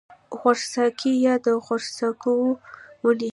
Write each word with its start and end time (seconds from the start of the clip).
غوړاڅکی 0.37 1.11
یا 1.25 1.35
د 1.45 1.47
غوړاڅکو 1.65 2.31
ونې 3.03 3.29